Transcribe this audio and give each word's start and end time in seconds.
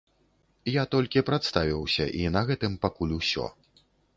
Я 0.75 0.83
толькі 0.95 1.23
прадставіўся, 1.27 2.03
і 2.23 2.27
на 2.39 2.45
гэтым 2.51 2.73
пакуль 2.87 3.17
усё. 3.23 3.45